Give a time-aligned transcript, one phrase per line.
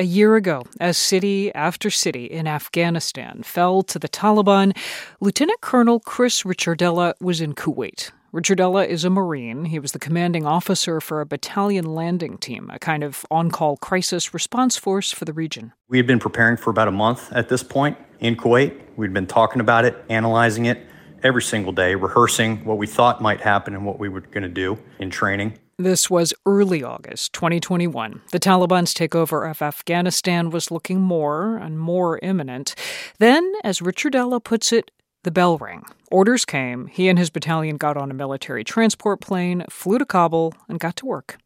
[0.00, 4.74] A year ago, as city after city in Afghanistan fell to the Taliban,
[5.20, 8.10] Lieutenant Colonel Chris Richardella was in Kuwait.
[8.32, 9.66] Richardella is a Marine.
[9.66, 13.76] He was the commanding officer for a battalion landing team, a kind of on call
[13.76, 15.74] crisis response force for the region.
[15.90, 18.80] We had been preparing for about a month at this point in Kuwait.
[18.96, 20.86] We'd been talking about it, analyzing it
[21.22, 24.48] every single day, rehearsing what we thought might happen and what we were going to
[24.48, 25.58] do in training.
[25.80, 28.20] This was early August 2021.
[28.32, 32.74] The Taliban's takeover of Afghanistan was looking more and more imminent.
[33.18, 34.90] Then, as Richardella puts it,
[35.22, 35.86] the bell rang.
[36.10, 36.88] Orders came.
[36.88, 40.96] He and his battalion got on a military transport plane, flew to Kabul, and got
[40.96, 41.38] to work.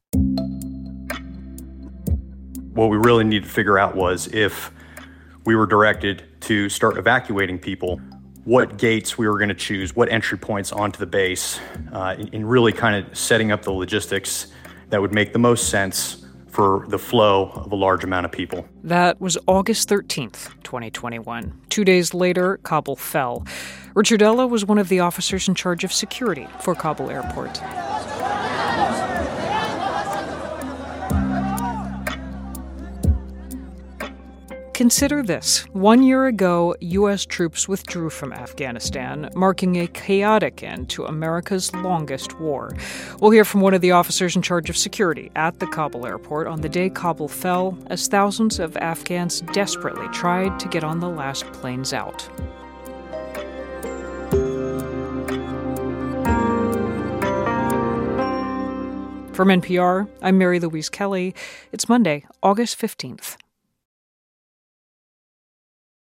[2.72, 4.72] What we really needed to figure out was if
[5.44, 8.00] we were directed to start evacuating people,
[8.44, 11.58] what gates we were going to choose, what entry points onto the base,
[11.92, 14.48] uh, in, really kind of setting up the logistics
[14.90, 18.68] that would make the most sense for the flow of a large amount of people.
[18.84, 21.60] That was August 13th, 2021.
[21.68, 23.44] Two days later, Kabul fell.
[23.94, 27.60] Richardella was one of the officers in charge of security for Kabul airport.
[34.74, 35.60] Consider this.
[35.72, 37.24] One year ago, U.S.
[37.24, 42.76] troops withdrew from Afghanistan, marking a chaotic end to America's longest war.
[43.20, 46.48] We'll hear from one of the officers in charge of security at the Kabul airport
[46.48, 51.08] on the day Kabul fell, as thousands of Afghans desperately tried to get on the
[51.08, 52.22] last planes out.
[59.34, 61.32] From NPR, I'm Mary Louise Kelly.
[61.70, 63.36] It's Monday, August 15th.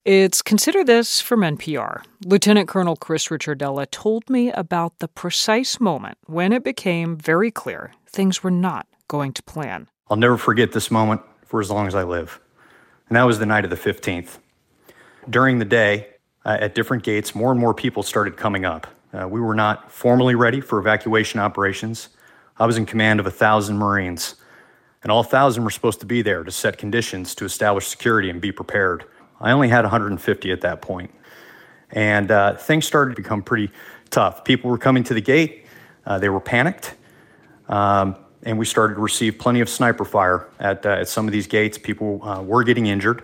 [0.07, 2.05] It's Consider This from NPR.
[2.25, 7.93] Lieutenant Colonel Chris Richardella told me about the precise moment when it became very clear
[8.07, 9.89] things were not going to plan.
[10.09, 12.39] I'll never forget this moment for as long as I live.
[13.09, 14.39] And that was the night of the 15th.
[15.29, 16.07] During the day,
[16.45, 18.87] uh, at different gates, more and more people started coming up.
[19.13, 22.11] Uh, we were not formally ready for evacuation operations.
[22.59, 24.37] I was in command of a thousand Marines,
[25.03, 28.41] and all thousand were supposed to be there to set conditions to establish security and
[28.41, 29.05] be prepared.
[29.41, 31.11] I only had 150 at that point.
[31.91, 33.71] And uh, things started to become pretty
[34.11, 34.45] tough.
[34.45, 35.67] People were coming to the gate,
[36.05, 36.95] uh, they were panicked.
[37.69, 41.33] Um, and we started to receive plenty of sniper fire at, uh, at some of
[41.33, 41.79] these gates.
[41.79, 43.23] People uh, were getting injured.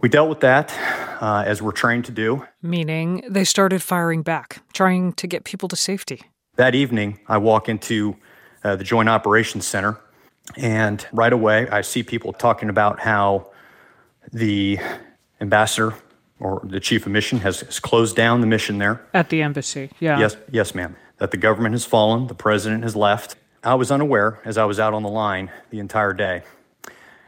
[0.00, 0.72] We dealt with that
[1.20, 2.44] uh, as we're trained to do.
[2.62, 6.22] Meaning they started firing back, trying to get people to safety.
[6.56, 8.16] That evening, I walk into
[8.64, 10.00] uh, the Joint Operations Center,
[10.56, 13.51] and right away, I see people talking about how
[14.32, 14.78] the
[15.40, 15.94] ambassador
[16.40, 19.00] or the chief of mission has, has, closed down the mission there.
[19.14, 20.18] At the embassy, yeah.
[20.18, 20.96] Yes, yes, ma'am.
[21.18, 23.36] That the government has fallen, the president has left.
[23.62, 26.42] I was unaware as I was out on the line the entire day.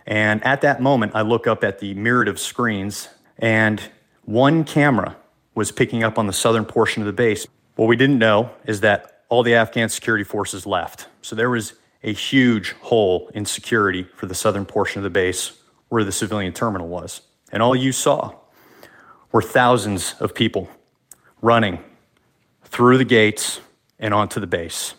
[0.07, 3.81] And at that moment, I look up at the myriad of screens, and
[4.25, 5.17] one camera
[5.55, 7.47] was picking up on the southern portion of the base.
[7.77, 11.07] What we didn't know is that all the Afghan security forces left.
[11.23, 15.53] So there was a huge hole in security for the southern portion of the base
[15.95, 17.21] where the civilian terminal was.
[17.53, 18.35] And all you saw
[19.31, 20.69] were thousands of people
[21.41, 21.79] running
[22.65, 23.61] through the gates
[24.01, 24.95] and onto the base.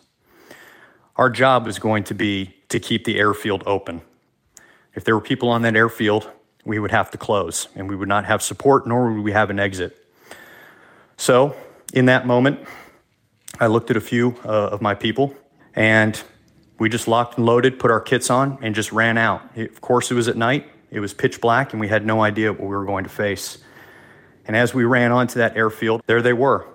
[1.17, 4.03] Our job is going to be to keep the airfield open.
[4.93, 6.29] If there were people on that airfield,
[6.63, 9.49] we would have to close and we would not have support, nor would we have
[9.49, 9.97] an exit.
[11.17, 11.57] So,
[11.91, 12.61] in that moment,
[13.59, 15.35] I looked at a few uh, of my people
[15.75, 16.23] and
[16.79, 19.41] we just locked and loaded, put our kits on, and just ran out.
[19.55, 20.69] It, of course, it was at night.
[20.95, 23.57] It was pitch black, and we had no idea what we were going to face.
[24.45, 26.65] And as we ran onto that airfield, there they were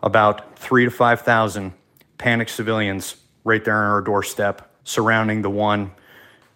[0.00, 1.72] about three to 5,000
[2.18, 5.90] panicked civilians right there on our doorstep, surrounding the one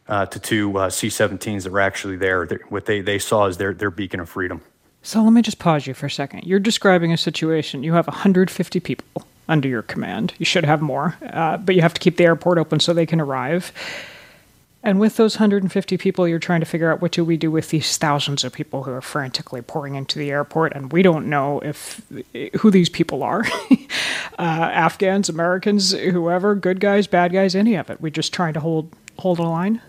[0.06, 2.46] uh, to two uh, C 17s that were actually there.
[2.68, 4.60] What they, they saw is their, their beacon of freedom.
[5.02, 6.44] So let me just pause you for a second.
[6.44, 7.82] You're describing a situation.
[7.82, 10.34] You have 150 people under your command.
[10.38, 13.06] You should have more, uh, but you have to keep the airport open so they
[13.06, 13.72] can arrive.
[14.86, 17.70] And with those 150 people, you're trying to figure out what do we do with
[17.70, 21.58] these thousands of people who are frantically pouring into the airport, and we don't know
[21.58, 22.00] if
[22.60, 23.44] who these people are,
[24.38, 28.00] uh, Afghans, Americans, whoever, good guys, bad guys, any of it.
[28.00, 29.82] We're just trying to hold hold a line.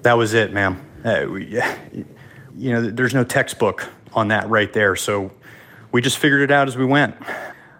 [0.00, 0.80] That was it, ma'am.
[1.04, 1.60] Uh, we,
[2.56, 5.30] you know, there's no textbook on that right there, so
[5.92, 7.16] we just figured it out as we went.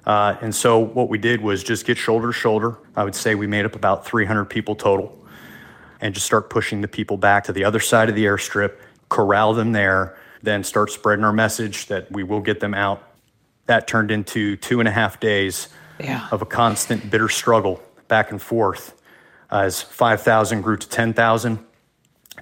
[0.04, 2.76] Uh, and so what we did was just get shoulder to shoulder.
[2.94, 5.23] I would say we made up about 300 people total
[6.04, 8.76] and just start pushing the people back to the other side of the airstrip,
[9.08, 13.02] corral them there, then start spreading our message that we will get them out.
[13.66, 16.28] That turned into two and a half days yeah.
[16.30, 19.00] of a constant bitter struggle back and forth
[19.50, 21.58] as 5,000 grew to 10,000.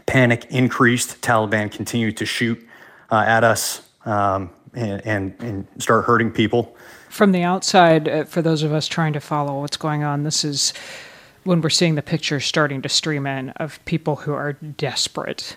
[0.06, 1.22] panic increased.
[1.22, 2.66] Taliban continued to shoot
[3.12, 6.74] uh, at us um, and, and, and, start hurting people.
[7.10, 10.44] From the outside, uh, for those of us trying to follow what's going on, this
[10.44, 10.72] is
[11.44, 15.56] when we're seeing the pictures starting to stream in of people who are desperate,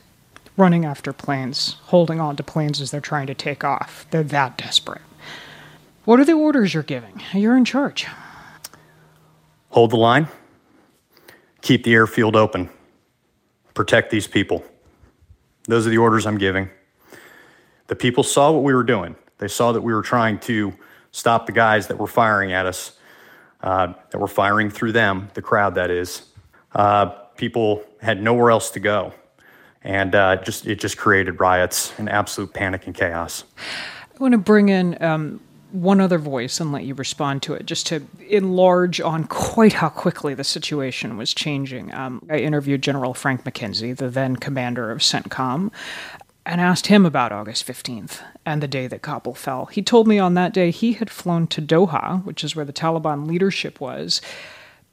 [0.57, 4.05] running after planes, holding on to planes as they're trying to take off.
[4.11, 5.01] They're that desperate.
[6.05, 7.21] What are the orders you're giving?
[7.33, 8.07] You're in charge.
[9.69, 10.27] Hold the line,
[11.61, 12.69] keep the airfield open,
[13.73, 14.63] protect these people.
[15.67, 16.69] Those are the orders I'm giving.
[17.87, 19.15] The people saw what we were doing.
[19.37, 20.73] They saw that we were trying to
[21.11, 22.93] stop the guys that were firing at us,
[23.65, 26.21] uh, that were firing through them, the crowd that is.
[26.73, 29.13] Uh, people had nowhere else to go.
[29.81, 33.43] And uh, just it just created riots and absolute panic and chaos.
[33.57, 35.41] I want to bring in um,
[35.71, 39.89] one other voice and let you respond to it, just to enlarge on quite how
[39.89, 41.93] quickly the situation was changing.
[41.93, 45.71] Um, I interviewed General Frank McKenzie, the then commander of CENTCOM,
[46.45, 49.65] and asked him about August 15th and the day that Kabul fell.
[49.65, 52.73] He told me on that day he had flown to Doha, which is where the
[52.73, 54.21] Taliban leadership was.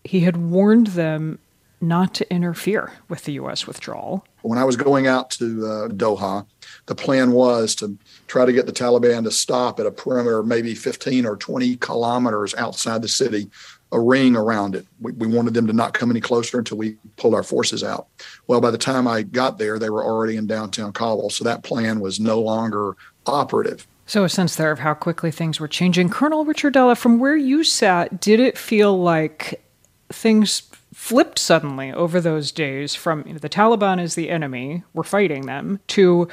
[0.05, 1.39] He had warned them
[1.81, 3.67] not to interfere with the U.S.
[3.67, 4.25] withdrawal.
[4.43, 6.47] When I was going out to uh, Doha,
[6.87, 7.97] the plan was to
[8.27, 12.55] try to get the Taliban to stop at a perimeter, maybe 15 or 20 kilometers
[12.55, 13.49] outside the city,
[13.93, 14.87] a ring around it.
[15.01, 18.09] We, we wanted them to not come any closer until we pulled our forces out.
[18.47, 21.31] Well, by the time I got there, they were already in downtown Kabul.
[21.31, 22.97] So that plan was no longer
[23.27, 23.87] operative.
[24.05, 26.11] So, a sense there of how quickly things were changing.
[26.11, 29.65] Colonel Richardella, from where you sat, did it feel like
[30.11, 30.63] things
[30.93, 35.47] flipped suddenly over those days from you know, the Taliban is the enemy, we're fighting
[35.47, 36.29] them, to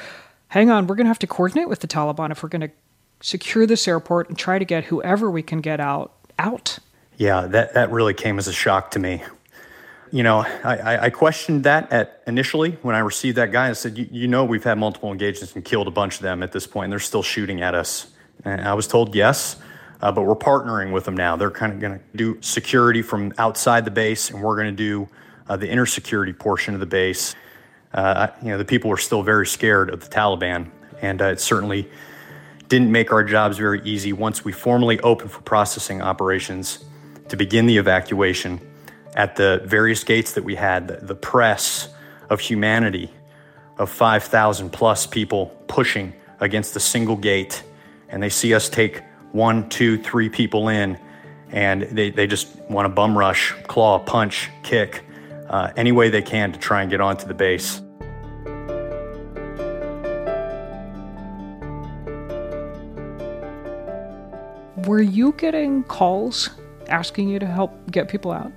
[0.50, 2.70] hang on, we're going to have to coordinate with the Taliban if we're going to
[3.20, 6.78] secure this airport and try to get whoever we can get out out.
[7.16, 9.22] Yeah, that, that really came as a shock to me.
[10.10, 13.68] You know, I, I questioned that at initially when I received that guy.
[13.68, 16.50] I said, you know, we've had multiple engagements and killed a bunch of them at
[16.50, 18.08] this point, and they're still shooting at us.
[18.44, 19.56] And I was told yes.
[20.02, 21.36] Uh, but we're partnering with them now.
[21.36, 24.82] They're kind of going to do security from outside the base, and we're going to
[24.82, 25.08] do
[25.46, 27.36] uh, the inner security portion of the base.
[27.92, 30.70] Uh, you know, the people were still very scared of the Taliban,
[31.02, 31.88] and uh, it certainly
[32.68, 36.84] didn't make our jobs very easy once we formally opened for processing operations
[37.28, 38.60] to begin the evacuation
[39.16, 40.86] at the various gates that we had.
[40.86, 41.88] The, the press
[42.28, 43.10] of humanity
[43.76, 47.62] of 5,000 plus people pushing against a single gate,
[48.08, 49.02] and they see us take
[49.32, 50.98] one, two, three people in,
[51.50, 55.04] and they, they just want to bum rush, claw, punch, kick,
[55.50, 57.82] uh, any way they can to try and get onto the base.
[64.86, 66.50] Were you getting calls
[66.88, 68.50] asking you to help get people out?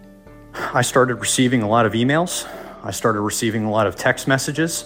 [0.53, 2.47] I started receiving a lot of emails.
[2.83, 4.85] I started receiving a lot of text messages.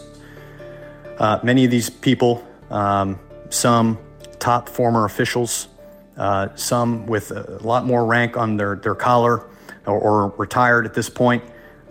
[1.19, 3.19] Uh, many of these people, um,
[3.50, 3.98] some
[4.39, 5.68] top former officials,
[6.15, 9.48] uh, some with a lot more rank on their, their collar
[9.86, 11.44] or, or retired at this point,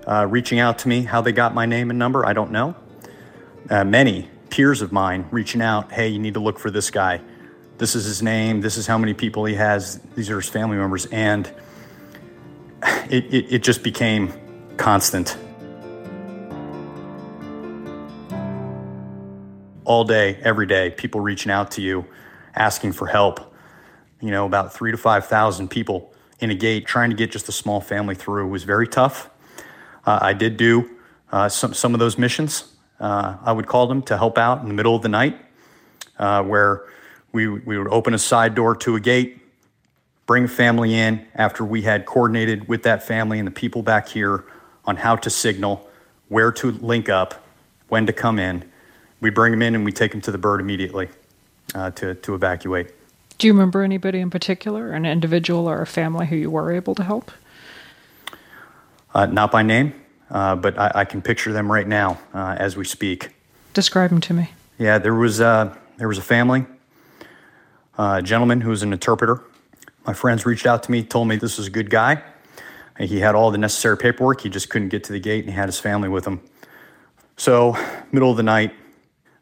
[0.06, 1.02] uh, reaching out to me.
[1.02, 2.74] How they got my name and number, I don't know.
[3.68, 7.20] Uh, many peers of mine reaching out, hey, you need to look for this guy.
[7.78, 8.60] This is his name.
[8.60, 10.00] This is how many people he has.
[10.14, 11.06] These are his family members.
[11.06, 11.50] And
[13.10, 14.32] it, it, it just became
[14.76, 15.36] constant.
[19.84, 22.06] All day, every day, people reaching out to you,
[22.54, 23.54] asking for help
[24.20, 27.52] you know, about three to 5,000 people in a gate trying to get just a
[27.52, 29.30] small family through was very tough.
[30.06, 30.88] Uh, I did do
[31.32, 32.72] uh, some, some of those missions.
[33.00, 35.38] Uh, I would call them to help out in the middle of the night,
[36.18, 36.84] uh, where
[37.32, 39.40] we, we would open a side door to a gate,
[40.24, 44.08] bring a family in after we had coordinated with that family and the people back
[44.08, 44.44] here
[44.84, 45.86] on how to signal,
[46.28, 47.46] where to link up,
[47.88, 48.64] when to come in.
[49.20, 51.08] We bring them in and we take them to the bird immediately
[51.74, 52.92] uh, to, to evacuate.
[53.38, 56.94] Do you remember anybody in particular, an individual or a family who you were able
[56.94, 57.30] to help?
[59.14, 59.94] Uh, not by name,
[60.30, 63.30] uh, but I, I, can picture them right now uh, as we speak.
[63.72, 64.50] Describe them to me.
[64.78, 66.66] Yeah, there was uh, there was a family,
[67.98, 69.42] uh, a gentleman who was an interpreter.
[70.06, 72.22] My friends reached out to me, told me this was a good guy.
[72.98, 74.40] He had all the necessary paperwork.
[74.40, 76.40] He just couldn't get to the gate, and he had his family with him.
[77.36, 77.76] So,
[78.10, 78.72] middle of the night,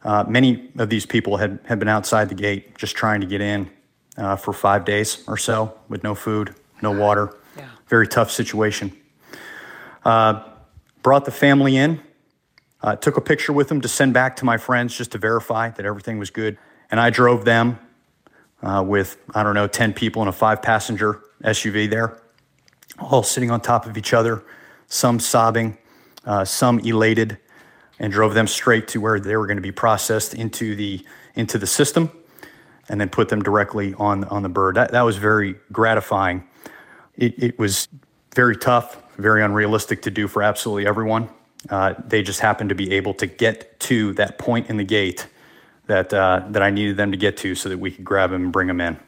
[0.03, 3.41] uh, many of these people had, had been outside the gate just trying to get
[3.41, 3.71] in
[4.17, 7.37] uh, for five days or so with no food, no water.
[7.57, 7.69] Yeah.
[7.87, 8.93] Very tough situation.
[10.05, 10.43] Uh,
[11.03, 12.01] brought the family in,
[12.83, 15.71] uh, took a picture with them to send back to my friends just to verify
[15.71, 16.59] that everything was good.
[16.91, 17.79] And I drove them
[18.63, 22.21] uh, with, I don't know, 10 people in a five passenger SUV there,
[22.99, 24.43] all sitting on top of each other,
[24.87, 25.79] some sobbing,
[26.27, 27.39] uh, some elated.
[27.99, 31.59] and drove them straight to where they were going to be processed into the into
[31.59, 32.11] the system
[32.89, 34.75] and then put them directly on on the bird.
[34.77, 36.45] That that was very gratifying.
[37.17, 37.89] It, it was
[38.35, 41.29] very tough, very unrealistic to do for absolutely everyone.
[41.71, 45.27] Uh, they just happened to be able to get to that point in the gate
[45.87, 48.45] that uh, that I needed them to get to, so that we could grab them
[48.45, 48.99] and bring them in.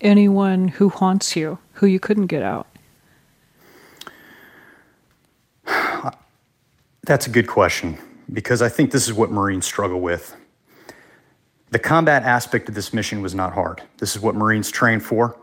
[0.00, 2.66] Anyone who haunts you, who you couldn't get out.
[7.04, 7.98] That's a good question
[8.32, 10.34] because I think this is what Marines struggle with.
[11.70, 13.82] The combat aspect of this mission was not hard.
[13.98, 15.38] This is what Marines train for.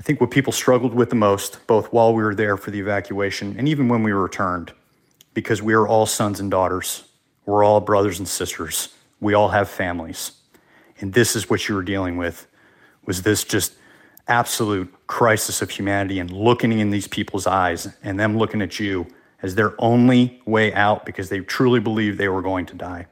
[0.00, 2.80] I think what people struggled with the most, both while we were there for the
[2.80, 4.72] evacuation and even when we returned,
[5.34, 7.04] because we are all sons and daughters.
[7.44, 8.94] We're all brothers and sisters.
[9.20, 10.32] We all have families.
[11.00, 12.46] And this is what you were dealing with
[13.04, 13.74] was this just
[14.26, 19.06] absolute crisis of humanity and looking in these people's eyes and them looking at you
[19.42, 23.06] as their only way out because they truly believed they were going to die.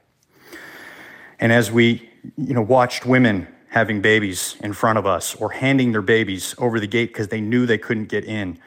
[1.39, 5.91] And as we, you know, watched women having babies in front of us or handing
[5.91, 8.57] their babies over the gate because they knew they couldn't get in,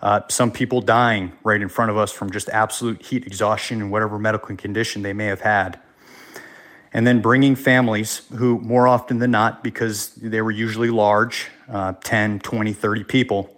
[0.00, 3.90] uh, some people dying right in front of us from just absolute heat exhaustion and
[3.90, 5.80] whatever medical condition they may have had.
[6.92, 11.92] And then bringing families who, more often than not, because they were usually large uh,
[12.02, 13.56] 10, 20, 30 people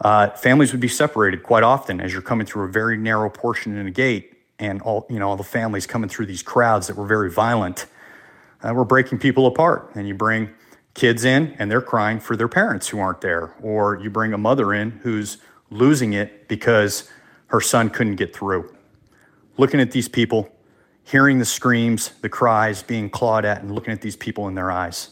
[0.00, 3.76] uh, families would be separated quite often as you're coming through a very narrow portion
[3.76, 6.96] in a gate, and all you know all the families coming through these crowds that
[6.96, 7.86] were very violent.
[8.64, 10.48] Uh, we're breaking people apart, and you bring
[10.94, 14.38] kids in, and they're crying for their parents who aren't there, or you bring a
[14.38, 15.36] mother in who's
[15.68, 17.10] losing it because
[17.48, 18.74] her son couldn't get through.
[19.58, 20.50] Looking at these people,
[21.02, 24.70] hearing the screams, the cries, being clawed at, and looking at these people in their
[24.70, 25.10] eyes.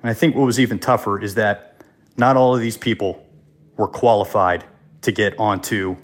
[0.00, 1.82] And I think what was even tougher is that
[2.16, 3.26] not all of these people
[3.76, 4.64] were qualified
[5.02, 5.96] to get onto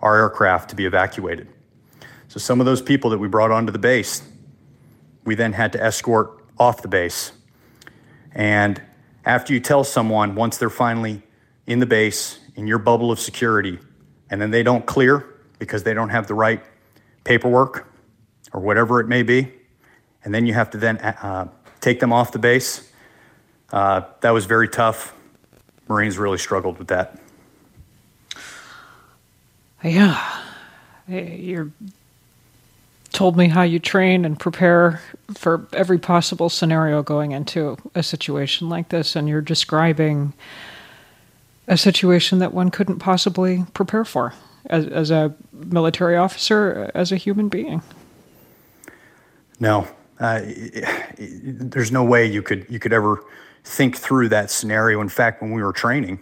[0.00, 1.46] our aircraft to be evacuated.
[2.26, 4.22] So some of those people that we brought onto the base,
[5.26, 7.32] we then had to escort off the base.
[8.32, 8.80] And
[9.24, 11.22] after you tell someone, once they're finally
[11.66, 13.78] in the base, in your bubble of security,
[14.30, 15.26] and then they don't clear
[15.58, 16.62] because they don't have the right
[17.24, 17.92] paperwork
[18.52, 19.52] or whatever it may be,
[20.24, 21.48] and then you have to then uh,
[21.80, 22.90] take them off the base,
[23.72, 25.14] uh, that was very tough.
[25.88, 27.20] Marines really struggled with that.
[29.82, 30.42] Yeah.
[31.08, 31.72] You
[33.16, 35.00] told me how you train and prepare
[35.32, 40.34] for every possible scenario going into a situation like this, and you're describing
[41.66, 44.34] a situation that one couldn't possibly prepare for
[44.66, 47.80] as, as a military officer, as a human being.
[49.58, 49.88] No,
[50.20, 50.42] uh,
[51.18, 53.24] there's no way you could you could ever
[53.64, 55.00] think through that scenario.
[55.00, 56.20] In fact, when we were training,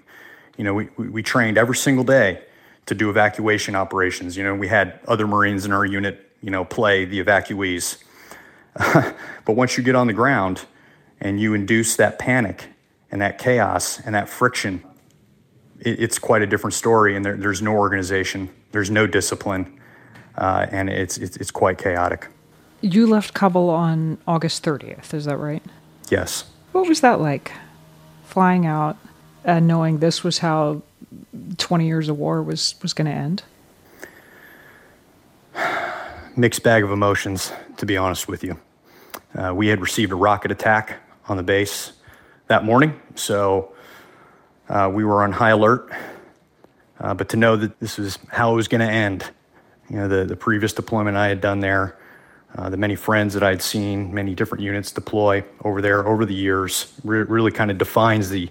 [0.56, 2.40] you know, we, we trained every single day
[2.86, 4.36] to do evacuation operations.
[4.36, 7.96] You know, we had other Marines in our unit, you know, play the evacuees.
[8.76, 10.66] but once you get on the ground
[11.18, 12.68] and you induce that panic
[13.10, 14.84] and that chaos and that friction,
[15.80, 17.16] it, it's quite a different story.
[17.16, 19.80] And there, there's no organization, there's no discipline,
[20.36, 22.28] uh, and it's, it's, it's quite chaotic.
[22.82, 25.62] You left Kabul on August 30th, is that right?
[26.10, 26.44] Yes.
[26.72, 27.52] What was that like?
[28.26, 28.98] Flying out
[29.44, 30.82] and knowing this was how
[31.56, 33.44] 20 years of war was, was going to end?
[36.36, 38.58] Mixed bag of emotions, to be honest with you.
[39.36, 40.98] Uh, we had received a rocket attack
[41.28, 41.92] on the base
[42.48, 43.72] that morning, so
[44.68, 45.92] uh, we were on high alert.
[46.98, 49.30] Uh, but to know that this was how it was going to end,
[49.88, 52.00] you know, the, the previous deployment I had done there,
[52.56, 56.26] uh, the many friends that I had seen, many different units deploy over there over
[56.26, 58.50] the years, re- really kind of defines the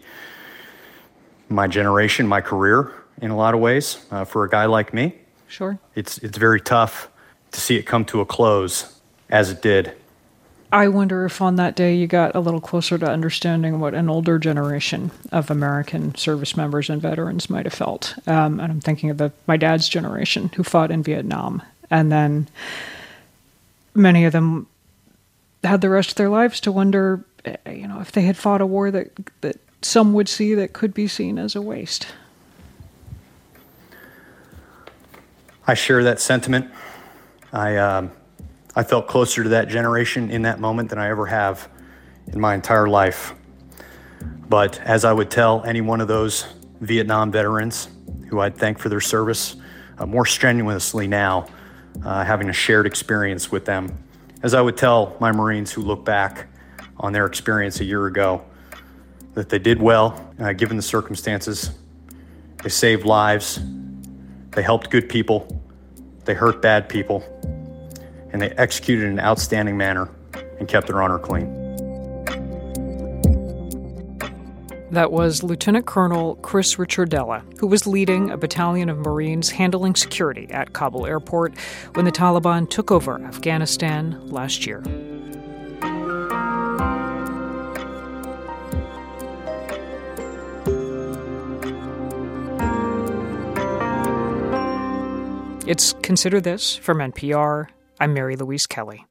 [1.50, 4.06] my generation, my career in a lot of ways.
[4.10, 5.16] Uh, for a guy like me,
[5.50, 7.10] sure, it's it's very tough
[7.54, 9.94] to see it come to a close as it did.
[10.72, 14.10] I wonder if on that day you got a little closer to understanding what an
[14.10, 18.16] older generation of American service members and veterans might have felt.
[18.26, 22.50] Um, and I'm thinking of the, my dad's generation who fought in Vietnam, and then
[23.94, 24.66] many of them
[25.64, 28.60] had the rest of their lives to wonder, eh, you know, if they had fought
[28.60, 32.08] a war that that some would see that could be seen as a waste.
[35.68, 36.72] I share that sentiment.
[37.54, 38.12] I um,
[38.76, 41.70] I felt closer to that generation in that moment than I ever have
[42.28, 43.36] in my entire life.
[44.50, 46.48] But as I would tell any one of those
[46.82, 47.90] Vietnam veterans
[48.30, 49.56] who I'd thank for their service
[50.00, 51.48] uh, more strenuously now,
[52.04, 54.04] uh, having a shared experience with them.
[54.42, 56.48] As I would tell my Marines who look back
[56.98, 58.44] on their experience a year ago,
[59.36, 61.72] that they did well uh, given the circumstances.
[62.64, 63.60] They saved lives,
[64.52, 65.63] they helped good people,
[66.26, 67.24] they hurt bad people.
[68.32, 70.10] and they executed in an outstanding manner
[70.58, 71.46] and kept their honor clean.
[74.90, 80.50] That was Lieutenant Colonel Chris Richardella, who was leading a battalion of Marines handling security
[80.52, 81.58] at Kabul airport
[81.94, 84.84] when the Taliban took over Afghanistan last year.
[95.74, 97.66] It's Consider This from NPR.
[98.00, 99.08] I'm Mary Louise Kelly.